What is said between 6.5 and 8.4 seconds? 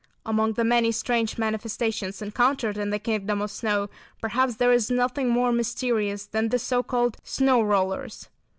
so called "snow rollers."